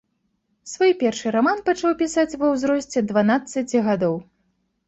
[0.71, 4.19] Свой першы раман пачаў пісаць ва ўзросце дванаццаці гадоў.